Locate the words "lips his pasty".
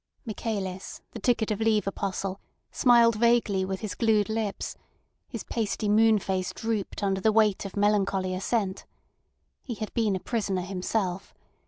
4.29-5.87